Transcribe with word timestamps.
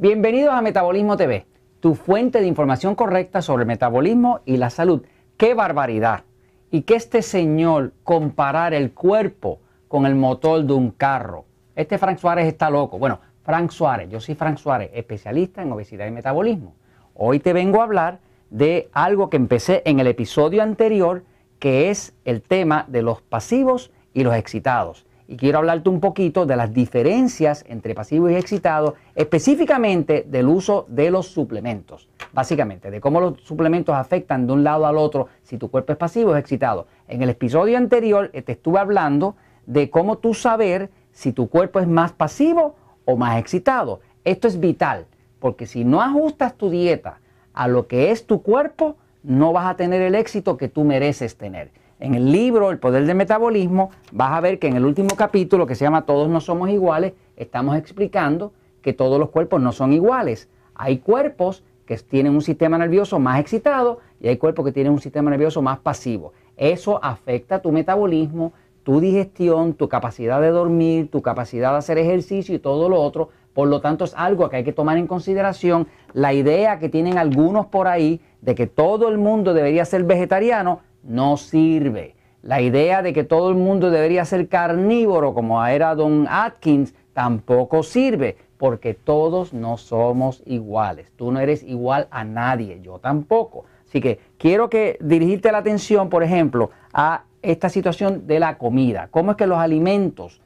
Bienvenidos 0.00 0.54
a 0.54 0.62
Metabolismo 0.62 1.16
TV, 1.16 1.44
tu 1.80 1.96
fuente 1.96 2.40
de 2.40 2.46
información 2.46 2.94
correcta 2.94 3.42
sobre 3.42 3.62
el 3.62 3.66
metabolismo 3.66 4.42
y 4.44 4.56
la 4.56 4.70
salud. 4.70 5.04
¡Qué 5.36 5.54
barbaridad! 5.54 6.22
Y 6.70 6.82
que 6.82 6.94
este 6.94 7.20
señor 7.20 7.94
comparar 8.04 8.74
el 8.74 8.92
cuerpo 8.92 9.58
con 9.88 10.06
el 10.06 10.14
motor 10.14 10.62
de 10.62 10.72
un 10.72 10.92
carro. 10.92 11.46
Este 11.74 11.98
Frank 11.98 12.18
Suárez 12.18 12.46
está 12.46 12.70
loco. 12.70 13.00
Bueno, 13.00 13.18
Frank 13.42 13.72
Suárez, 13.72 14.08
yo 14.08 14.20
soy 14.20 14.36
Frank 14.36 14.58
Suárez, 14.58 14.92
especialista 14.94 15.62
en 15.62 15.72
obesidad 15.72 16.06
y 16.06 16.12
metabolismo. 16.12 16.76
Hoy 17.14 17.40
te 17.40 17.52
vengo 17.52 17.80
a 17.80 17.84
hablar 17.84 18.20
de 18.50 18.90
algo 18.92 19.28
que 19.28 19.36
empecé 19.36 19.82
en 19.84 19.98
el 19.98 20.06
episodio 20.06 20.62
anterior, 20.62 21.24
que 21.58 21.90
es 21.90 22.14
el 22.24 22.40
tema 22.40 22.84
de 22.86 23.02
los 23.02 23.20
pasivos 23.20 23.90
y 24.14 24.22
los 24.22 24.36
excitados 24.36 25.07
y 25.30 25.36
quiero 25.36 25.58
hablarte 25.58 25.90
un 25.90 26.00
poquito 26.00 26.46
de 26.46 26.56
las 26.56 26.72
diferencias 26.72 27.62
entre 27.68 27.94
pasivo 27.94 28.30
y 28.30 28.34
excitado, 28.34 28.94
específicamente 29.14 30.24
del 30.26 30.48
uso 30.48 30.86
de 30.88 31.10
los 31.10 31.26
suplementos. 31.26 32.08
Básicamente, 32.32 32.90
de 32.90 33.00
cómo 33.00 33.20
los 33.20 33.42
suplementos 33.42 33.94
afectan 33.94 34.46
de 34.46 34.54
un 34.54 34.64
lado 34.64 34.86
al 34.86 34.96
otro 34.96 35.28
si 35.42 35.58
tu 35.58 35.70
cuerpo 35.70 35.92
es 35.92 35.98
pasivo 35.98 36.30
o 36.30 36.34
es 36.34 36.40
excitado. 36.40 36.86
En 37.08 37.22
el 37.22 37.28
episodio 37.28 37.76
anterior 37.76 38.30
eh, 38.32 38.40
te 38.40 38.52
estuve 38.52 38.78
hablando 38.78 39.36
de 39.66 39.90
cómo 39.90 40.16
tú 40.16 40.32
saber 40.32 40.90
si 41.12 41.32
tu 41.32 41.50
cuerpo 41.50 41.78
es 41.78 41.86
más 41.86 42.12
pasivo 42.12 42.74
o 43.04 43.16
más 43.18 43.38
excitado. 43.38 44.00
Esto 44.24 44.48
es 44.48 44.58
vital, 44.58 45.04
porque 45.40 45.66
si 45.66 45.84
no 45.84 46.00
ajustas 46.00 46.54
tu 46.54 46.70
dieta 46.70 47.20
a 47.52 47.68
lo 47.68 47.86
que 47.86 48.12
es 48.12 48.26
tu 48.26 48.42
cuerpo, 48.42 48.96
no 49.22 49.52
vas 49.52 49.66
a 49.66 49.76
tener 49.76 50.00
el 50.00 50.14
éxito 50.14 50.56
que 50.56 50.68
tú 50.68 50.84
mereces 50.84 51.36
tener. 51.36 51.70
En 52.00 52.14
el 52.14 52.30
libro 52.30 52.70
El 52.70 52.78
Poder 52.78 53.04
del 53.06 53.16
Metabolismo 53.16 53.90
vas 54.12 54.30
a 54.30 54.40
ver 54.40 54.60
que 54.60 54.68
en 54.68 54.76
el 54.76 54.84
último 54.84 55.16
capítulo 55.16 55.66
que 55.66 55.74
se 55.74 55.84
llama 55.84 56.06
Todos 56.06 56.28
no 56.28 56.40
somos 56.40 56.70
iguales, 56.70 57.14
estamos 57.36 57.76
explicando 57.76 58.52
que 58.82 58.92
todos 58.92 59.18
los 59.18 59.30
cuerpos 59.30 59.60
no 59.60 59.72
son 59.72 59.92
iguales. 59.92 60.48
Hay 60.76 60.98
cuerpos 60.98 61.64
que 61.86 61.96
tienen 61.96 62.36
un 62.36 62.42
sistema 62.42 62.78
nervioso 62.78 63.18
más 63.18 63.40
excitado 63.40 63.98
y 64.20 64.28
hay 64.28 64.36
cuerpos 64.36 64.64
que 64.64 64.70
tienen 64.70 64.92
un 64.92 65.00
sistema 65.00 65.28
nervioso 65.28 65.60
más 65.60 65.80
pasivo. 65.80 66.32
Eso 66.56 67.02
afecta 67.02 67.62
tu 67.62 67.72
metabolismo, 67.72 68.52
tu 68.84 69.00
digestión, 69.00 69.74
tu 69.74 69.88
capacidad 69.88 70.40
de 70.40 70.50
dormir, 70.50 71.10
tu 71.10 71.20
capacidad 71.20 71.72
de 71.72 71.78
hacer 71.78 71.98
ejercicio 71.98 72.54
y 72.54 72.60
todo 72.60 72.88
lo 72.88 73.00
otro. 73.00 73.30
Por 73.54 73.66
lo 73.66 73.80
tanto, 73.80 74.04
es 74.04 74.14
algo 74.16 74.48
que 74.48 74.56
hay 74.56 74.64
que 74.64 74.72
tomar 74.72 74.98
en 74.98 75.08
consideración. 75.08 75.88
La 76.12 76.32
idea 76.32 76.78
que 76.78 76.88
tienen 76.88 77.18
algunos 77.18 77.66
por 77.66 77.88
ahí 77.88 78.20
de 78.40 78.54
que 78.54 78.68
todo 78.68 79.08
el 79.08 79.18
mundo 79.18 79.52
debería 79.52 79.84
ser 79.84 80.04
vegetariano 80.04 80.80
no 81.08 81.36
sirve. 81.36 82.14
La 82.42 82.60
idea 82.60 83.02
de 83.02 83.12
que 83.12 83.24
todo 83.24 83.50
el 83.50 83.56
mundo 83.56 83.90
debería 83.90 84.24
ser 84.24 84.48
carnívoro, 84.48 85.34
como 85.34 85.64
era 85.66 85.94
Don 85.94 86.26
Atkins, 86.28 86.94
tampoco 87.12 87.82
sirve, 87.82 88.36
porque 88.58 88.94
todos 88.94 89.52
no 89.52 89.76
somos 89.76 90.42
iguales. 90.46 91.10
Tú 91.16 91.32
no 91.32 91.40
eres 91.40 91.64
igual 91.64 92.06
a 92.10 92.24
nadie, 92.24 92.80
yo 92.80 92.98
tampoco. 92.98 93.64
Así 93.88 94.00
que 94.00 94.20
quiero 94.38 94.68
que 94.68 94.98
dirigirte 95.00 95.50
la 95.50 95.58
atención, 95.58 96.08
por 96.08 96.22
ejemplo, 96.22 96.70
a 96.92 97.24
esta 97.42 97.68
situación 97.68 98.26
de 98.26 98.38
la 98.38 98.58
comida. 98.58 99.08
¿Cómo 99.10 99.32
es 99.32 99.36
que 99.36 99.46
los 99.46 99.58
alimentos 99.58 100.40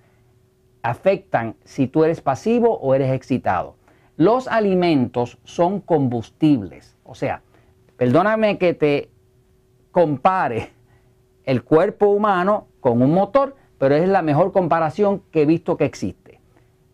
afectan 0.82 1.56
si 1.64 1.88
tú 1.88 2.04
eres 2.04 2.20
pasivo 2.20 2.78
o 2.78 2.94
eres 2.94 3.12
excitado? 3.12 3.76
Los 4.16 4.46
alimentos 4.48 5.38
son 5.44 5.80
combustibles. 5.80 6.96
O 7.04 7.14
sea, 7.14 7.42
perdóname 7.96 8.58
que 8.58 8.74
te 8.74 9.11
compare 9.92 10.70
el 11.44 11.62
cuerpo 11.62 12.06
humano 12.06 12.66
con 12.80 13.00
un 13.02 13.14
motor, 13.14 13.54
pero 13.78 13.94
es 13.94 14.08
la 14.08 14.22
mejor 14.22 14.52
comparación 14.52 15.22
que 15.30 15.42
he 15.42 15.46
visto 15.46 15.76
que 15.76 15.84
existe. 15.84 16.40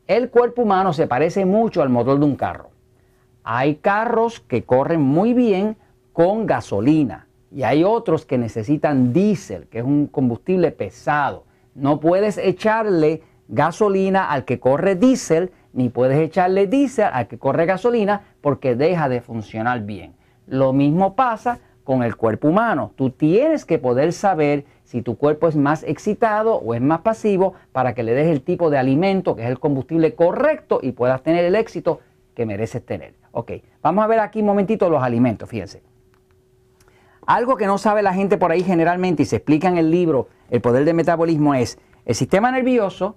El 0.07 0.31
cuerpo 0.31 0.63
humano 0.63 0.93
se 0.93 1.07
parece 1.07 1.45
mucho 1.47 1.83
al 1.83 1.91
motor 1.91 2.19
de 2.19 2.25
un 2.25 2.37
carro. 2.37 2.71
Hay 3.45 3.77
carros 3.77 4.41
que 4.41 4.65
corren 4.65 5.01
muy 5.01 5.33
bien 5.33 5.77
con 6.13 6.47
gasolina 6.47 7.29
y 7.51 7.63
hay 7.63 7.85
otros 7.85 8.27
que 8.27 8.37
necesitan 8.37 9.13
diésel, 9.13 9.69
que 9.69 9.79
es 9.79 9.85
un 9.85 10.07
combustible 10.07 10.71
pesado. 10.71 11.45
No 11.75 12.01
puedes 12.01 12.37
echarle 12.37 13.23
gasolina 13.49 14.31
al 14.31 14.45
que 14.45 14.59
corre 14.59 14.97
diésel, 14.97 15.53
ni 15.73 15.89
puedes 15.89 16.19
echarle 16.19 16.67
diésel 16.67 17.09
al 17.13 17.29
que 17.29 17.39
corre 17.39 17.67
gasolina 17.67 18.23
porque 18.41 18.75
deja 18.75 19.09
de 19.09 19.21
funcionar 19.21 19.83
bien. 19.83 20.15
Lo 20.47 20.73
mismo 20.73 21.15
pasa 21.15 21.61
con 21.89 22.03
el 22.03 22.17
cuerpo 22.17 22.49
humano. 22.49 22.93
Tú 22.97 23.09
tienes 23.09 23.65
que 23.65 23.79
poder 23.79 24.13
saber 24.13 24.67
si 24.85 25.01
tu 25.01 25.17
cuerpo 25.17 25.49
es 25.49 25.57
más 25.57 25.83
excitado 25.85 26.57
o 26.57 26.75
es 26.75 26.83
más 26.83 27.01
pasivo 27.01 27.55
para 27.73 27.95
que 27.95 28.03
le 28.03 28.13
des 28.13 28.27
el 28.27 28.43
tipo 28.43 28.69
de 28.69 28.77
alimento 28.77 29.35
que 29.35 29.45
es 29.45 29.49
el 29.49 29.59
combustible 29.59 30.15
correcto 30.15 30.81
y 30.83 30.93
puedas 30.93 31.23
tener 31.23 31.47
el 31.47 31.55
éxito 31.55 32.01
que 32.35 32.45
mereces 32.45 32.85
tener. 32.85 33.15
Ok, 33.33 33.53
vamos 33.81 34.05
a 34.05 34.07
ver 34.07 34.21
aquí 34.21 34.41
un 34.41 34.47
momentito 34.49 34.91
los 34.91 35.03
alimentos, 35.03 35.49
fíjense. 35.49 35.83
Algo 37.25 37.57
que 37.57 37.65
no 37.65 37.79
sabe 37.79 38.03
la 38.03 38.13
gente 38.13 38.37
por 38.37 38.53
ahí 38.53 38.63
generalmente 38.63 39.23
y 39.23 39.25
se 39.25 39.37
explica 39.37 39.69
en 39.69 39.79
el 39.79 39.91
libro 39.91 40.29
El 40.51 40.61
poder 40.61 40.85
del 40.85 40.95
metabolismo 40.95 41.55
es 41.55 41.79
el 42.05 42.15
sistema 42.15 42.53
nervioso 42.53 43.17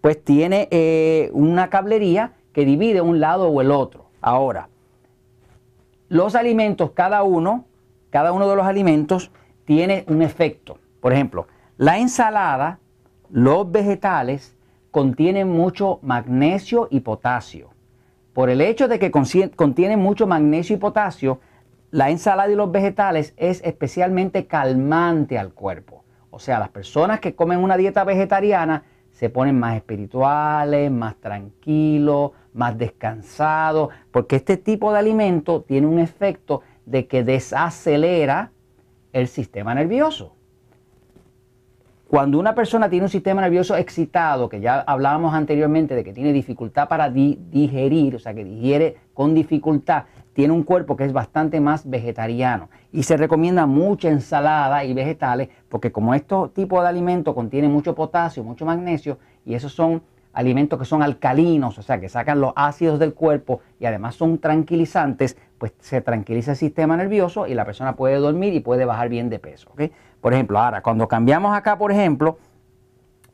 pues 0.00 0.24
tiene 0.24 0.66
eh, 0.72 1.30
una 1.34 1.70
cablería 1.70 2.32
que 2.52 2.64
divide 2.64 3.00
un 3.00 3.20
lado 3.20 3.46
o 3.46 3.60
el 3.60 3.70
otro. 3.70 4.06
Ahora, 4.20 4.70
los 6.08 6.34
alimentos, 6.34 6.90
cada 6.90 7.22
uno, 7.22 7.66
cada 8.12 8.32
uno 8.32 8.46
de 8.46 8.56
los 8.56 8.66
alimentos 8.66 9.32
tiene 9.64 10.04
un 10.06 10.20
efecto. 10.20 10.78
Por 11.00 11.14
ejemplo, 11.14 11.46
la 11.78 11.98
ensalada, 11.98 12.78
los 13.30 13.72
vegetales 13.72 14.54
contienen 14.90 15.48
mucho 15.48 15.98
magnesio 16.02 16.88
y 16.90 17.00
potasio. 17.00 17.70
Por 18.34 18.50
el 18.50 18.60
hecho 18.60 18.86
de 18.86 18.98
que 18.98 19.10
contienen 19.10 19.98
mucho 19.98 20.26
magnesio 20.26 20.76
y 20.76 20.78
potasio, 20.78 21.40
la 21.90 22.10
ensalada 22.10 22.52
y 22.52 22.54
los 22.54 22.70
vegetales 22.70 23.32
es 23.38 23.62
especialmente 23.64 24.46
calmante 24.46 25.38
al 25.38 25.54
cuerpo. 25.54 26.04
O 26.30 26.38
sea, 26.38 26.58
las 26.58 26.68
personas 26.68 27.18
que 27.20 27.34
comen 27.34 27.60
una 27.60 27.78
dieta 27.78 28.04
vegetariana 28.04 28.84
se 29.10 29.30
ponen 29.30 29.58
más 29.58 29.76
espirituales, 29.76 30.90
más 30.90 31.16
tranquilos, 31.16 32.32
más 32.52 32.76
descansados, 32.76 33.88
porque 34.10 34.36
este 34.36 34.58
tipo 34.58 34.92
de 34.92 34.98
alimento 34.98 35.62
tiene 35.62 35.86
un 35.86 35.98
efecto 35.98 36.60
de 36.86 37.06
que 37.06 37.24
desacelera 37.24 38.52
el 39.12 39.28
sistema 39.28 39.74
nervioso. 39.74 40.34
Cuando 42.08 42.38
una 42.38 42.54
persona 42.54 42.90
tiene 42.90 43.04
un 43.04 43.10
sistema 43.10 43.40
nervioso 43.40 43.74
excitado, 43.74 44.50
que 44.50 44.60
ya 44.60 44.80
hablábamos 44.80 45.32
anteriormente 45.32 45.94
de 45.94 46.04
que 46.04 46.12
tiene 46.12 46.34
dificultad 46.34 46.86
para 46.86 47.08
digerir, 47.08 48.16
o 48.16 48.18
sea, 48.18 48.34
que 48.34 48.44
digiere 48.44 48.98
con 49.14 49.34
dificultad, 49.34 50.04
tiene 50.34 50.52
un 50.52 50.62
cuerpo 50.62 50.94
que 50.94 51.04
es 51.04 51.12
bastante 51.14 51.58
más 51.58 51.88
vegetariano. 51.88 52.68
Y 52.92 53.04
se 53.04 53.16
recomienda 53.16 53.64
mucha 53.64 54.10
ensalada 54.10 54.84
y 54.84 54.92
vegetales, 54.92 55.48
porque 55.70 55.90
como 55.90 56.14
estos 56.14 56.52
tipos 56.52 56.82
de 56.82 56.88
alimentos 56.90 57.34
contienen 57.34 57.72
mucho 57.72 57.94
potasio, 57.94 58.44
mucho 58.44 58.66
magnesio, 58.66 59.18
y 59.46 59.54
esos 59.54 59.72
son 59.72 60.02
alimentos 60.32 60.78
que 60.78 60.84
son 60.84 61.02
alcalinos, 61.02 61.78
o 61.78 61.82
sea, 61.82 62.00
que 62.00 62.08
sacan 62.08 62.40
los 62.40 62.52
ácidos 62.56 62.98
del 62.98 63.14
cuerpo 63.14 63.60
y 63.78 63.86
además 63.86 64.14
son 64.14 64.38
tranquilizantes, 64.38 65.36
pues 65.58 65.72
se 65.80 66.00
tranquiliza 66.00 66.52
el 66.52 66.56
sistema 66.56 66.96
nervioso 66.96 67.46
y 67.46 67.54
la 67.54 67.64
persona 67.64 67.94
puede 67.96 68.16
dormir 68.16 68.54
y 68.54 68.60
puede 68.60 68.84
bajar 68.84 69.08
bien 69.08 69.28
de 69.30 69.38
peso. 69.38 69.70
Por 70.20 70.32
ejemplo, 70.32 70.58
ahora, 70.58 70.82
cuando 70.82 71.08
cambiamos 71.08 71.56
acá, 71.56 71.76
por 71.78 71.92
ejemplo, 71.92 72.38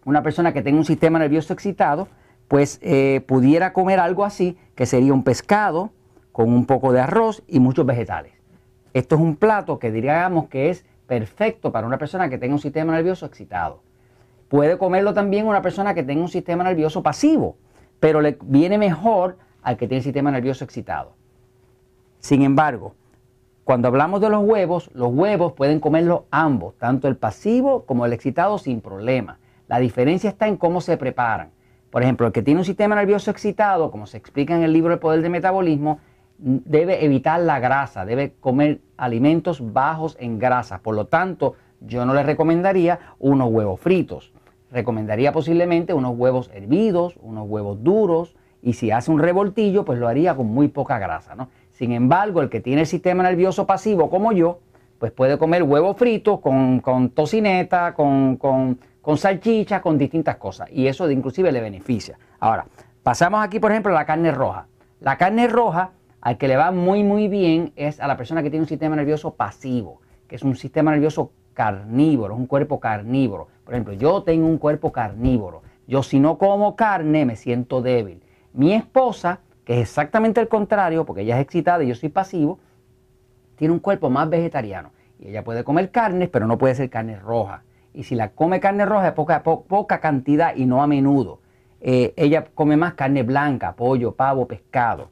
una 0.04 0.22
persona 0.22 0.53
que 0.53 0.62
tenga 0.62 0.78
un 0.78 0.84
sistema 0.84 1.19
nervioso 1.19 1.53
excitado, 1.53 2.09
pues 2.48 2.78
eh, 2.82 3.22
pudiera 3.26 3.72
comer 3.72 4.00
algo 4.00 4.25
así, 4.25 4.59
que 4.75 4.86
sería 4.86 5.12
un 5.12 5.22
pescado 5.22 5.91
con 6.33 6.53
un 6.53 6.66
poco 6.66 6.92
de 6.92 7.01
arroz 7.01 7.42
y 7.47 7.60
muchos 7.60 7.84
vegetales. 7.84 8.33
Esto 8.94 9.16
es 9.16 9.21
un 9.21 9.36
plato 9.36 9.78
que 9.78 9.91
diríamos 9.91 10.48
que 10.48 10.71
es 10.71 10.84
perfecto 11.06 11.72
para 11.72 11.86
una 11.86 11.98
persona 11.98 12.28
que 12.28 12.39
tenga 12.39 12.54
un 12.54 12.60
sistema 12.60 12.92
nervioso 12.92 13.27
excitado. 13.27 13.83
Puede 14.48 14.78
comerlo 14.78 15.12
también 15.12 15.47
una 15.47 15.60
persona 15.60 15.95
que 15.95 16.03
tenga 16.03 16.22
un 16.22 16.28
sistema 16.28 16.65
nervioso 16.65 17.03
pasivo, 17.03 17.56
pero 18.00 18.21
le 18.21 18.39
viene 18.42 18.78
mejor 18.78 19.36
al 19.62 19.77
que 19.77 19.86
tiene 19.86 19.98
el 19.98 20.04
sistema 20.04 20.30
nervioso 20.30 20.65
excitado. 20.65 21.12
Sin 22.18 22.42
embargo, 22.42 22.95
cuando 23.65 23.89
hablamos 23.89 24.22
de 24.22 24.30
los 24.30 24.42
huevos, 24.42 24.91
los 24.95 25.12
huevos 25.12 25.53
pueden 25.53 25.80
comerlos 25.80 26.22
ambos, 26.30 26.78
tanto 26.78 27.09
el 27.09 27.16
pasivo 27.16 27.84
como 27.84 28.06
el 28.06 28.15
excitado 28.15 28.56
sin 28.56 28.80
problema. 28.80 29.39
La 29.68 29.78
diferencia 29.78 30.30
está 30.30 30.48
en 30.48 30.56
cómo 30.56 30.80
se 30.80 30.97
preparan. 30.97 31.51
Por 31.91 32.03
ejemplo, 32.03 32.27
el 32.27 32.33
que 32.33 32.42
tiene 32.42 32.60
un 32.60 32.65
sistema 32.65 32.94
nervioso 32.94 33.30
excitado, 33.30 33.91
como 33.91 34.06
se 34.06 34.16
explica 34.16 34.56
en 34.56 34.62
el 34.62 34.72
libro 34.72 34.94
El 34.94 34.98
Poder 34.98 35.21
del 35.21 35.30
Metabolismo, 35.30 36.01
debe 36.39 37.04
evitar 37.04 37.41
la 37.41 37.60
grasa, 37.60 38.06
debe 38.06 38.33
comer 38.41 38.80
alimentos 38.97 39.72
bajos 39.72 40.16
en 40.18 40.39
grasa. 40.39 40.78
Por 40.78 40.94
lo 40.94 41.06
tanto, 41.06 41.56
yo 41.80 42.06
no 42.06 42.15
le 42.15 42.22
recomendaría 42.22 42.98
unos 43.18 43.51
huevos 43.51 43.80
fritos 43.80 44.33
recomendaría 44.70 45.32
posiblemente 45.32 45.94
unos 45.94 46.16
huevos 46.16 46.50
hervidos, 46.54 47.18
unos 47.20 47.48
huevos 47.48 47.82
duros, 47.82 48.36
y 48.62 48.74
si 48.74 48.91
hace 48.91 49.10
un 49.10 49.20
revoltillo, 49.20 49.84
pues 49.84 49.98
lo 49.98 50.09
haría 50.09 50.34
con 50.34 50.47
muy 50.47 50.68
poca 50.68 50.98
grasa. 50.98 51.34
¿no? 51.34 51.48
Sin 51.70 51.92
embargo, 51.92 52.42
el 52.42 52.48
que 52.48 52.60
tiene 52.60 52.82
el 52.82 52.86
sistema 52.86 53.22
nervioso 53.22 53.66
pasivo 53.66 54.10
como 54.10 54.32
yo, 54.32 54.60
pues 54.98 55.12
puede 55.12 55.38
comer 55.38 55.62
huevos 55.62 55.97
fritos 55.97 56.41
con, 56.41 57.10
tocineta, 57.15 57.94
con, 57.94 58.36
con, 58.36 58.80
con 59.00 59.16
salchicha, 59.16 59.80
con 59.80 59.97
distintas 59.97 60.36
cosas. 60.36 60.68
Y 60.72 60.88
eso 60.88 61.09
inclusive 61.10 61.53
le 61.53 61.60
beneficia. 61.60 62.18
Ahora, 62.41 62.66
pasamos 63.03 63.44
aquí, 63.44 63.60
por 63.60 63.70
ejemplo, 63.70 63.92
a 63.92 63.94
la 63.94 64.06
carne 64.06 64.32
roja. 64.32 64.66
La 65.00 65.16
carne 65.16 65.47
roja, 65.47 65.92
al 66.20 66.36
que 66.36 66.48
le 66.48 66.56
va 66.56 66.72
muy 66.72 67.04
muy 67.04 67.28
bien, 67.28 67.72
es 67.76 68.00
a 68.00 68.09
la 68.09 68.16
persona 68.16 68.42
que 68.42 68.50
tiene 68.50 68.65
un 68.65 68.68
sistema 68.68 68.97
nervioso 68.97 69.34
pasivo, 69.34 70.00
que 70.26 70.34
es 70.34 70.42
un 70.42 70.56
sistema 70.56 70.91
nervioso 70.91 71.30
carnívoro, 71.54 72.34
un 72.34 72.47
cuerpo 72.47 72.80
carnívoro. 72.80 73.48
Por 73.68 73.74
ejemplo, 73.74 73.92
yo 73.92 74.22
tengo 74.22 74.47
un 74.47 74.56
cuerpo 74.56 74.92
carnívoro. 74.92 75.60
Yo 75.86 76.03
si 76.03 76.20
no 76.20 76.38
como 76.38 76.74
carne 76.74 77.26
me 77.26 77.36
siento 77.36 77.82
débil. 77.82 78.22
Mi 78.54 78.72
esposa, 78.72 79.41
que 79.66 79.74
es 79.74 79.80
exactamente 79.80 80.41
el 80.41 80.48
contrario, 80.48 81.04
porque 81.04 81.20
ella 81.20 81.36
es 81.36 81.42
excitada 81.42 81.84
y 81.84 81.88
yo 81.88 81.94
soy 81.94 82.09
pasivo, 82.09 82.60
tiene 83.56 83.74
un 83.74 83.80
cuerpo 83.80 84.09
más 84.09 84.30
vegetariano. 84.30 84.92
Y 85.18 85.28
ella 85.28 85.44
puede 85.44 85.65
comer 85.65 85.91
carne, 85.91 86.28
pero 86.28 86.47
no 86.47 86.56
puede 86.56 86.76
ser 86.76 86.88
carne 86.88 87.18
roja. 87.18 87.62
Y 87.92 88.04
si 88.04 88.15
la 88.15 88.30
come 88.30 88.59
carne 88.59 88.86
roja 88.86 89.09
es 89.09 89.12
poca, 89.12 89.42
poca 89.42 90.00
cantidad 90.00 90.56
y 90.56 90.65
no 90.65 90.82
a 90.82 90.86
menudo. 90.86 91.41
Eh, 91.82 92.15
ella 92.16 92.47
come 92.54 92.78
más 92.78 92.94
carne 92.94 93.22
blanca, 93.22 93.76
pollo, 93.76 94.12
pavo, 94.12 94.48
pescado. 94.48 95.10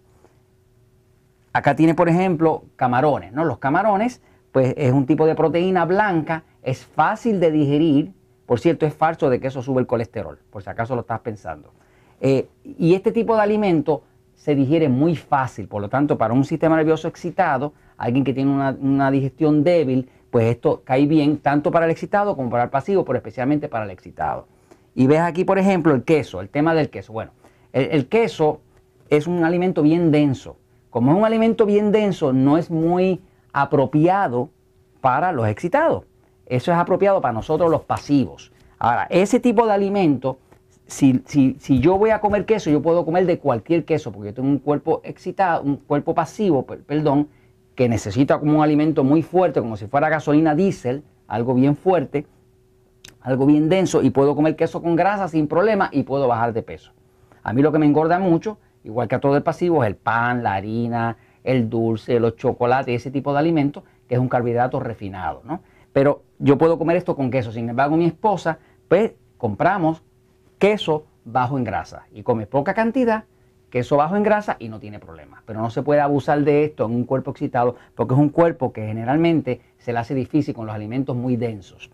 Acá 1.53 1.77
tiene, 1.77 1.95
por 1.95 2.09
ejemplo, 2.09 2.65
camarones. 2.77 3.35
¿no? 3.35 3.45
Los 3.45 3.59
camarones, 3.59 4.23
pues 4.51 4.73
es 4.79 4.95
un 4.95 5.05
tipo 5.05 5.27
de 5.27 5.35
proteína 5.35 5.85
blanca, 5.85 6.45
es 6.63 6.87
fácil 6.87 7.39
de 7.39 7.51
digerir. 7.51 8.17
Por 8.47 8.61
cierto, 8.61 8.87
es 8.87 8.95
falso 8.95 9.29
de 9.29 9.41
que 9.41 9.49
eso 9.49 9.61
sube 9.61 9.81
el 9.81 9.87
colesterol, 9.87 10.39
por 10.51 10.63
si 10.63 10.71
acaso 10.71 10.95
lo 10.95 11.03
estás 11.03 11.21
pensando. 11.21 11.73
Eh, 12.21 12.49
y 12.63 12.95
este 12.95 13.13
tipo 13.13 13.35
de 13.37 13.43
alimento 13.43 14.03
se 14.37 14.55
digiere 14.55 14.89
muy 14.89 15.17
fácil, 15.17 15.67
por 15.67 15.83
lo 15.83 15.89
tanto, 15.89 16.17
para 16.17 16.33
un 16.33 16.45
sistema 16.45 16.77
nervioso 16.77 17.09
excitado, 17.09 17.73
alguien 17.97 18.25
que 18.25 18.33
tiene 18.33 18.51
una, 18.51 19.11
digestión 19.11 19.65
débil, 19.65 20.09
pues 20.31 20.47
esto 20.47 20.83
cae 20.85 21.07
bien 21.07 21.39
tanto 21.39 21.71
para 21.71 21.87
el 21.87 21.91
excitado 21.91 22.37
como 22.37 22.51
para 22.51 22.65
el 22.65 22.71
pasivo, 22.71 23.05
pero 23.05 23.17
especialmente 23.17 23.69
para 23.69 23.85
el 23.85 23.91
excitado. 23.91 24.47
Y 24.95 25.07
ves 25.07 25.21
aquí, 25.21 25.45
por 25.45 25.59
ejemplo, 25.59 25.95
el 25.95 26.05
queso, 26.05 26.41
el 26.41 26.49
tema 26.49 26.75
del 26.75 26.91
queso. 26.91 27.13
Bueno, 27.13 27.33
el, 27.73 28.07
queso 28.07 28.61
es 29.09 29.27
un 29.27 29.45
alimento 29.45 29.83
bien 29.83 30.11
denso. 30.11 30.57
Como 30.91 31.13
es 31.13 31.19
un 31.19 31.25
alimento 31.25 31.67
bien 31.67 31.93
denso, 31.93 32.33
no 32.33 32.57
es 32.57 32.71
muy 32.71 33.21
apropiado 33.53 34.51
para 35.01 35.33
los 35.33 35.49
excitados. 35.49 36.05
Eso 36.47 36.73
es 36.73 36.79
apropiado 36.79 37.21
para 37.21 37.33
nosotros 37.33 37.71
los 37.71 37.83
pasivos. 37.83 38.53
Ahora, 38.79 39.07
ese 39.11 39.41
tipo 39.41 39.67
de 39.67 39.73
alimento, 39.73 40.39
si, 40.87 41.23
si, 41.27 41.81
yo 41.81 41.99
voy 41.99 42.11
a 42.11 42.21
comer 42.21 42.45
queso, 42.47 42.71
yo 42.71 42.81
puedo 42.81 43.05
comer 43.05 43.27
de 43.27 43.39
cualquier 43.39 43.85
queso, 43.85 44.13
porque 44.13 44.29
yo 44.29 44.35
tengo 44.35 44.49
un 44.49 44.59
cuerpo 44.59 45.01
excitado, 45.05 45.63
un 45.63 45.77
cuerpo 45.77 46.15
pasivo, 46.15 46.65
perdón, 46.65 47.29
que 47.75 47.89
necesita 47.89 48.39
como 48.39 48.59
un 48.59 48.63
alimento 48.63 49.03
muy 49.03 49.23
fuerte, 49.23 49.61
como 49.61 49.77
si 49.77 49.87
fuera 49.87 50.09
gasolina 50.09 50.55
diésel, 50.55 51.03
algo 51.27 51.55
bien 51.55 51.77
fuerte, 51.77 52.27
algo 53.21 53.47
bien 53.47 53.69
denso, 53.69 54.03
y 54.03 54.11
puedo 54.11 54.37
comer 54.37 54.55
queso 54.55 54.81
con 54.81 54.95
grasa 54.95 55.29
sin 55.29 55.49
problema 55.49 55.89
y 55.93 56.05
puedo 56.05 56.29
bajar 56.29 56.53
de 56.53 56.63
peso. 56.63 56.93
A 57.43 57.53
mí 57.53 57.63
lo 57.63 57.73
que 57.73 57.79
me 57.79 57.87
engorda 57.87 58.19
mucho, 58.19 58.59
igual 58.85 59.09
que 59.09 59.17
a 59.17 59.21
todo 59.21 59.37
el 59.37 59.43
pasivo, 59.43 59.83
es 59.83 59.89
el 59.89 59.97
pan, 59.97 60.43
la 60.43 60.55
harina, 60.55 61.17
el 61.43 61.69
dulce, 61.69 62.21
los 62.21 62.37
chocolates, 62.37 62.95
ese 62.95 63.11
tipo 63.11 63.33
de 63.33 63.39
alimentos, 63.39 63.85
que 64.09 64.15
es 64.15 64.21
un 64.21 64.29
carbohidrato 64.29 64.81
refinado, 64.81 65.43
¿no? 65.45 65.61
Pero 65.93 66.23
yo 66.39 66.59
puedo 66.59 66.79
comer 66.79 66.97
esto 66.97 67.17
con 67.17 67.31
queso. 67.31 67.53
Sin 67.53 67.69
embargo, 67.69 67.97
mi 67.97 68.07
esposa, 68.07 68.59
pues 68.89 69.13
compramos 69.39 70.03
queso 70.59 71.05
bajo 71.25 71.59
en 71.59 71.65
grasa 71.65 72.07
y 72.13 72.23
come 72.23 72.47
poca 72.47 72.75
cantidad 72.75 73.25
queso 73.71 73.97
bajo 73.97 74.17
en 74.17 74.23
grasa 74.23 74.57
y 74.59 74.69
no 74.69 74.79
tiene 74.79 74.99
problema. 74.99 75.43
Pero 75.45 75.61
no 75.61 75.71
se 75.71 75.83
puede 75.83 76.01
abusar 76.01 76.43
de 76.45 76.65
esto 76.65 76.87
en 76.87 76.95
un 76.95 77.05
cuerpo 77.05 77.33
excitado 77.33 77.77
porque 77.95 78.15
es 78.15 78.21
un 78.21 78.31
cuerpo 78.31 78.73
que 78.73 78.87
generalmente 78.87 79.61
se 79.79 79.93
le 79.93 79.99
hace 79.99 80.15
difícil 80.15 80.55
con 80.55 80.67
los 80.67 80.75
alimentos 80.75 81.17
muy 81.17 81.37
densos. 81.37 81.91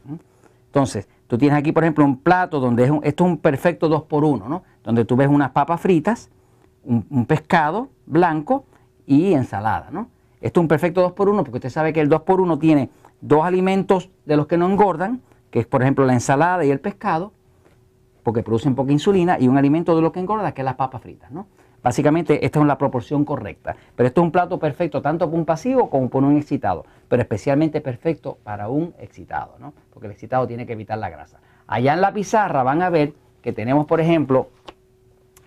Entonces, 0.66 1.08
tú 1.26 1.38
tienes 1.38 1.58
aquí, 1.58 1.72
por 1.72 1.82
ejemplo, 1.82 2.04
un 2.04 2.18
plato 2.18 2.60
donde 2.60 2.84
es 2.84 2.90
esto 3.02 3.24
es 3.24 3.30
un 3.30 3.38
perfecto 3.38 3.88
2 3.88 4.04
por 4.04 4.24
1 4.24 4.48
¿no? 4.48 4.62
Donde 4.84 5.04
tú 5.04 5.16
ves 5.16 5.28
unas 5.28 5.50
papas 5.50 5.80
fritas, 5.80 6.30
un, 6.84 7.26
pescado 7.26 7.88
blanco 8.06 8.64
y 9.06 9.32
ensalada, 9.32 9.88
¿no? 9.90 10.08
Esto 10.40 10.60
es 10.60 10.62
un 10.62 10.68
perfecto 10.68 11.00
2 11.02 11.12
por 11.12 11.28
1 11.28 11.44
porque 11.44 11.58
usted 11.58 11.70
sabe 11.70 11.92
que 11.92 12.00
el 12.00 12.08
2 12.08 12.22
por 12.22 12.40
1 12.40 12.58
tiene 12.58 12.90
dos 13.22 13.44
alimentos 13.44 14.10
de 14.26 14.36
los 14.36 14.46
que 14.46 14.58
no 14.58 14.68
engordan, 14.68 15.22
que 15.50 15.60
es, 15.60 15.66
por 15.66 15.80
ejemplo, 15.80 16.04
la 16.04 16.12
ensalada 16.12 16.64
y 16.64 16.70
el 16.70 16.80
pescado, 16.80 17.32
porque 18.22 18.42
producen 18.42 18.74
poca 18.74 18.92
insulina, 18.92 19.38
y 19.40 19.48
un 19.48 19.56
alimento 19.56 19.96
de 19.96 20.02
lo 20.02 20.12
que 20.12 20.20
engorda, 20.20 20.52
que 20.52 20.60
es 20.60 20.64
las 20.64 20.74
papas 20.74 21.00
fritas, 21.00 21.30
¿no? 21.30 21.46
Básicamente 21.82 22.44
esta 22.44 22.60
es 22.60 22.66
la 22.66 22.78
proporción 22.78 23.24
correcta. 23.24 23.74
Pero 23.96 24.06
esto 24.06 24.20
es 24.20 24.24
un 24.24 24.30
plato 24.30 24.58
perfecto 24.58 25.02
tanto 25.02 25.26
para 25.26 25.38
un 25.38 25.44
pasivo 25.44 25.90
como 25.90 26.08
para 26.08 26.26
un 26.26 26.36
excitado, 26.36 26.84
pero 27.08 27.22
especialmente 27.22 27.80
perfecto 27.80 28.38
para 28.44 28.68
un 28.68 28.94
excitado, 29.00 29.56
¿no? 29.58 29.72
porque 29.92 30.06
el 30.06 30.12
excitado 30.12 30.46
tiene 30.46 30.64
que 30.64 30.74
evitar 30.74 30.98
la 30.98 31.10
grasa. 31.10 31.40
Allá 31.66 31.94
en 31.94 32.00
la 32.00 32.12
pizarra 32.12 32.62
van 32.62 32.82
a 32.82 32.90
ver 32.90 33.14
que 33.40 33.52
tenemos, 33.52 33.86
por 33.86 34.00
ejemplo, 34.00 34.50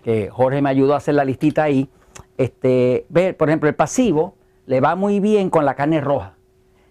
que 0.03 0.29
Jorge 0.29 0.61
me 0.61 0.69
ayudó 0.69 0.93
a 0.93 0.97
hacer 0.97 1.15
la 1.15 1.25
listita 1.25 1.63
ahí, 1.63 1.89
este, 2.37 3.05
ver, 3.09 3.37
por 3.37 3.49
ejemplo, 3.49 3.69
el 3.69 3.75
pasivo 3.75 4.35
le 4.65 4.81
va 4.81 4.95
muy 4.95 5.19
bien 5.19 5.49
con 5.49 5.65
la 5.65 5.75
carne 5.75 6.01
roja. 6.01 6.34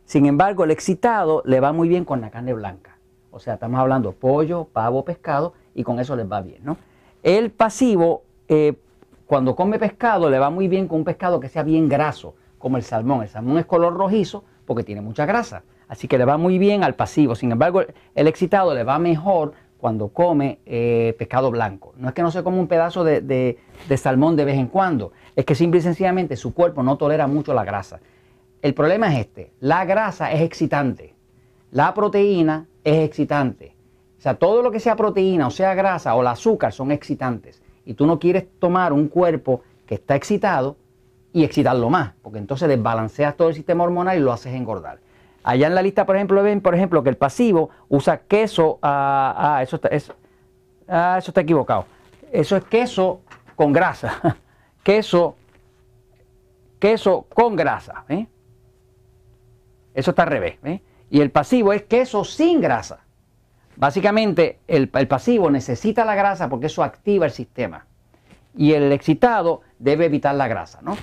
Sin 0.05 0.27
embargo, 0.27 0.65
el 0.65 0.71
excitado 0.71 1.43
le 1.45 1.61
va 1.61 1.73
muy 1.73 1.89
bien 1.89 2.05
con 2.05 2.21
la 2.21 2.31
carne 2.31 2.53
blanca. 2.53 2.99
O 3.31 3.41
sea, 3.41 3.55
estamos 3.55 3.81
hablando 3.81 4.13
pollo, 4.13 4.65
pavo, 4.65 5.05
pescado 5.05 5.55
y 5.75 5.83
con 5.83 5.99
eso 5.99 6.15
les 6.15 6.31
va 6.31 6.41
bien, 6.41 6.61
¿no? 6.63 6.77
El 7.23 7.51
pasivo 7.51 8.23
eh, 8.49 8.75
cuando 9.27 9.57
come 9.57 9.79
pescado 9.79 10.29
le 10.29 10.39
va 10.39 10.51
muy 10.51 10.69
bien 10.69 10.87
con 10.87 10.99
un 10.99 11.05
pescado 11.05 11.41
que 11.41 11.49
sea 11.49 11.63
bien 11.63 11.89
graso, 11.89 12.35
como 12.59 12.77
el 12.77 12.83
salmón. 12.83 13.23
El 13.23 13.29
salmón 13.29 13.59
es 13.59 13.67
color 13.67 13.95
rojizo 13.95 14.45
porque 14.67 14.85
tiene 14.85 15.01
mucha 15.01 15.27
grasa. 15.27 15.63
Así 15.89 16.09
que 16.09 16.19
le 16.19 16.25
va 16.25 16.37
muy 16.37 16.59
bien 16.59 16.85
al 16.85 16.95
pasivo. 16.95 17.35
Sin 17.35 17.51
embargo, 17.51 17.83
el 18.15 18.29
excitado 18.29 18.75
le 18.75 18.85
va 18.85 18.99
mejor 18.99 19.53
cuando 19.85 20.09
come 20.09 20.61
eh, 20.65 21.15
pescado 21.19 21.51
blanco. 21.51 21.93
No 21.99 22.09
es 22.09 22.15
que 22.15 22.23
no 22.23 22.31
se 22.31 22.43
come 22.43 22.59
un 22.59 22.69
pedazo 22.69 23.05
de, 23.05 23.21
de, 23.21 23.97
salmón 23.97 24.35
de 24.35 24.47
vez 24.47 24.57
en 24.57 24.69
cuando, 24.69 25.13
es 25.37 25.45
que 25.45 25.55
simple 25.55 25.81
y 25.81 25.83
sencillamente 25.83 26.37
su 26.37 26.55
cuerpo 26.55 26.83
no 26.83 26.97
tolera 26.97 27.27
mucho 27.27 27.53
la 27.53 27.65
grasa. 27.65 28.01
El 28.65 28.73
problema 28.73 29.13
es 29.13 29.27
este, 29.27 29.53
la 29.61 29.85
grasa 29.85 30.33
es 30.33 30.41
excitante, 30.41 31.15
la 31.71 31.93
proteína 31.93 32.67
es 32.83 33.05
excitante. 33.05 33.77
O 34.17 34.23
sea, 34.23 34.37
todo 34.37 34.63
lo 34.63 34.71
que 34.71 34.81
sea 34.81 34.97
proteína 34.97 35.49
o 35.49 35.51
sea 35.51 35.75
grasa 35.75 36.15
o 36.15 36.23
el 36.23 36.29
azúcar 36.29 36.73
son 36.73 36.91
excitantes 36.91 37.63
y 37.85 37.93
tú 37.93 38.07
no 38.07 38.19
quieres 38.19 38.47
tomar 38.59 38.95
un 38.95 39.09
cuerpo 39.09 39.61
que 39.85 39.97
está 39.97 40.17
excitado 40.17 40.79
y 41.35 41.45
excitarlo 41.45 41.91
más, 41.91 42.15
porque 42.23 42.39
entonces 42.39 42.67
desbalanceas 42.67 43.37
todo 43.37 43.51
el 43.51 43.55
sistema 43.55 43.85
hormonal 43.85 44.17
y 44.17 44.21
lo 44.21 44.33
haces 44.33 44.55
engordar. 44.55 44.99
Allá 45.43 45.67
en 45.67 45.75
la 45.75 45.83
lista, 45.83 46.07
por 46.07 46.17
ejemplo, 46.17 46.43
ven, 46.43 46.63
por 46.63 46.75
ejemplo, 46.75 47.03
que 47.03 47.11
el 47.11 47.19
pasivo 47.19 47.69
usa 47.91 48.23
queso, 48.27 48.79
ah, 48.81 49.35
ah 49.37 49.63
eso, 49.63 49.77
está, 49.77 49.91
ah, 50.89 51.17
eso 51.19 51.31
está 51.31 51.43
equivocado. 51.43 51.85
Eso 52.33 52.57
es 52.57 52.65
queso 52.65 53.21
con 53.57 53.75
grasa. 53.75 54.39
queso, 54.83 55.37
queso 56.79 57.27
con 57.29 57.57
grasa. 57.57 58.07
¿eh? 58.09 58.27
Eso 59.95 60.11
está 60.11 60.25
al 60.25 60.29
revés. 60.29 60.59
¿eh? 60.65 60.83
Y 61.11 61.21
el 61.21 61.31
pasivo 61.31 61.73
es 61.73 61.83
queso 61.85 62.25
sin 62.25 62.61
grasa. 62.61 63.01
Básicamente, 63.77 64.61
el, 64.69 64.89
pasivo 64.89 65.51
necesita 65.51 66.05
la 66.05 66.15
grasa 66.15 66.49
porque 66.49 66.67
eso 66.67 66.83
activa 66.83 67.27
el 67.27 67.33
sistema. 67.33 67.87
Y 68.57 68.73
el 68.73 68.93
excitado 68.93 69.63
debe 69.79 70.07
evitar 70.07 70.35
la 70.35 70.47
grasa, 70.47 70.81
¿no? 70.83 70.97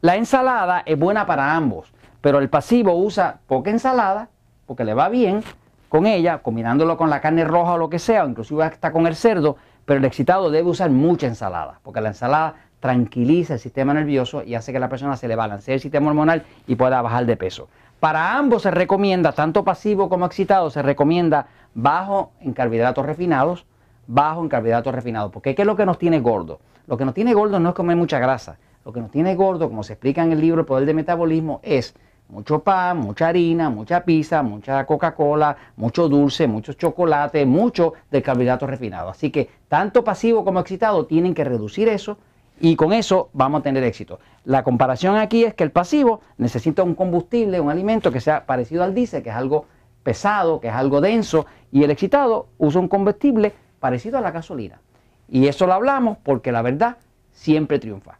La 0.00 0.16
ensalada 0.16 0.82
es 0.84 0.98
buena 0.98 1.26
para 1.26 1.54
ambos, 1.54 1.92
pero 2.20 2.40
el 2.40 2.48
pasivo 2.48 2.94
usa 2.96 3.40
poca 3.46 3.70
ensalada 3.70 4.28
porque 4.66 4.84
le 4.84 4.94
va 4.94 5.08
bien 5.08 5.44
con 5.88 6.06
ella, 6.06 6.38
combinándolo 6.38 6.96
con 6.96 7.10
la 7.10 7.20
carne 7.20 7.44
roja 7.44 7.74
o 7.74 7.78
lo 7.78 7.90
que 7.90 8.00
sea, 8.00 8.24
o 8.24 8.28
inclusive 8.28 8.64
hasta 8.64 8.90
con 8.90 9.06
el 9.06 9.14
cerdo, 9.14 9.56
pero 9.84 9.98
el 9.98 10.04
excitado 10.04 10.50
debe 10.50 10.68
usar 10.68 10.90
mucha 10.90 11.26
ensalada, 11.26 11.78
porque 11.84 12.00
la 12.00 12.08
ensalada 12.08 12.54
tranquiliza 12.82 13.54
el 13.54 13.60
sistema 13.60 13.94
nervioso 13.94 14.42
y 14.42 14.56
hace 14.56 14.72
que 14.72 14.80
la 14.80 14.88
persona 14.88 15.16
se 15.16 15.28
le 15.28 15.36
balancee 15.36 15.74
el 15.74 15.80
sistema 15.80 16.08
hormonal 16.08 16.42
y 16.66 16.74
pueda 16.74 17.00
bajar 17.00 17.26
de 17.26 17.36
peso. 17.36 17.68
Para 18.00 18.36
ambos 18.36 18.62
se 18.62 18.72
recomienda, 18.72 19.30
tanto 19.30 19.62
pasivo 19.62 20.08
como 20.08 20.26
excitado, 20.26 20.68
se 20.68 20.82
recomienda 20.82 21.46
bajo 21.74 22.32
en 22.40 22.52
carbohidratos 22.52 23.06
refinados, 23.06 23.66
bajo 24.08 24.42
en 24.42 24.48
carbohidratos 24.48 24.92
refinados. 24.92 25.30
Porque 25.30 25.54
¿qué 25.54 25.62
es 25.62 25.66
lo 25.66 25.76
que 25.76 25.86
nos 25.86 25.96
tiene 25.96 26.18
gordo? 26.18 26.58
Lo 26.88 26.96
que 26.96 27.04
nos 27.04 27.14
tiene 27.14 27.34
gordo 27.34 27.60
no 27.60 27.68
es 27.68 27.74
comer 27.76 27.96
mucha 27.96 28.18
grasa. 28.18 28.58
Lo 28.84 28.92
que 28.92 29.00
nos 29.00 29.12
tiene 29.12 29.36
gordo, 29.36 29.68
como 29.68 29.84
se 29.84 29.92
explica 29.92 30.24
en 30.24 30.32
el 30.32 30.40
libro 30.40 30.62
El 30.62 30.66
Poder 30.66 30.84
del 30.84 30.96
Metabolismo, 30.96 31.60
es 31.62 31.94
mucho 32.30 32.64
pan, 32.64 32.98
mucha 32.98 33.28
harina, 33.28 33.70
mucha 33.70 34.04
pizza, 34.04 34.42
mucha 34.42 34.84
Coca-Cola, 34.86 35.56
mucho 35.76 36.08
dulce, 36.08 36.48
mucho 36.48 36.72
chocolate, 36.72 37.46
mucho 37.46 37.92
de 38.10 38.22
carbohidratos 38.22 38.68
refinados. 38.68 39.12
Así 39.12 39.30
que 39.30 39.48
tanto 39.68 40.02
pasivo 40.02 40.44
como 40.44 40.58
excitado 40.58 41.06
tienen 41.06 41.32
que 41.32 41.44
reducir 41.44 41.88
eso 41.88 42.18
y 42.60 42.76
con 42.76 42.92
eso 42.92 43.30
vamos 43.32 43.60
a 43.60 43.62
tener 43.62 43.82
éxito. 43.84 44.20
La 44.44 44.62
comparación 44.62 45.16
aquí 45.16 45.44
es 45.44 45.54
que 45.54 45.64
el 45.64 45.70
pasivo 45.70 46.20
necesita 46.38 46.82
un 46.82 46.94
combustible, 46.94 47.60
un 47.60 47.70
alimento 47.70 48.10
que 48.12 48.20
sea 48.20 48.46
parecido 48.46 48.84
al 48.84 48.94
diésel, 48.94 49.22
que 49.22 49.30
es 49.30 49.36
algo 49.36 49.66
pesado, 50.02 50.60
que 50.60 50.68
es 50.68 50.74
algo 50.74 51.00
denso, 51.00 51.46
y 51.70 51.84
el 51.84 51.90
excitado 51.90 52.48
usa 52.58 52.80
un 52.80 52.88
combustible 52.88 53.52
parecido 53.80 54.18
a 54.18 54.20
la 54.20 54.30
gasolina. 54.30 54.80
Y 55.28 55.46
eso 55.46 55.66
lo 55.66 55.72
hablamos 55.72 56.18
porque 56.22 56.52
la 56.52 56.62
verdad 56.62 56.98
siempre 57.32 57.78
triunfa. 57.78 58.18